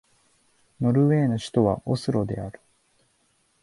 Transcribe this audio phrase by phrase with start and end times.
[0.81, 2.59] ノルウェーの首都はオスロである